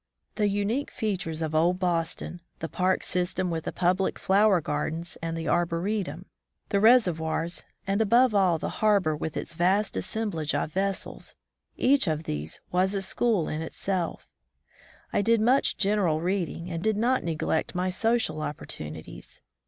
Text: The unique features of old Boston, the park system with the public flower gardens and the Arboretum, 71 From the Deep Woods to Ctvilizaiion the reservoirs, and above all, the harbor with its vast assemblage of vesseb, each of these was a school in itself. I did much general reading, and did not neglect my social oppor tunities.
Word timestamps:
The 0.33 0.47
unique 0.49 0.89
features 0.89 1.43
of 1.43 1.53
old 1.53 1.77
Boston, 1.77 2.41
the 2.57 2.67
park 2.67 3.03
system 3.03 3.51
with 3.51 3.65
the 3.65 3.71
public 3.71 4.17
flower 4.17 4.59
gardens 4.59 5.15
and 5.21 5.37
the 5.37 5.47
Arboretum, 5.47 6.25
71 6.71 6.71
From 6.71 6.71
the 6.71 6.73
Deep 6.73 6.81
Woods 6.81 7.03
to 7.03 7.11
Ctvilizaiion 7.11 7.11
the 7.11 7.11
reservoirs, 7.59 7.65
and 7.85 8.01
above 8.01 8.33
all, 8.33 8.57
the 8.57 8.69
harbor 8.79 9.15
with 9.15 9.37
its 9.37 9.53
vast 9.53 9.95
assemblage 9.95 10.55
of 10.55 10.73
vesseb, 10.73 11.35
each 11.77 12.07
of 12.07 12.23
these 12.23 12.59
was 12.71 12.95
a 12.95 13.03
school 13.03 13.47
in 13.47 13.61
itself. 13.61 14.27
I 15.13 15.21
did 15.21 15.39
much 15.39 15.77
general 15.77 16.19
reading, 16.19 16.71
and 16.71 16.81
did 16.81 16.97
not 16.97 17.23
neglect 17.23 17.75
my 17.75 17.89
social 17.89 18.37
oppor 18.37 18.65
tunities. 18.65 19.41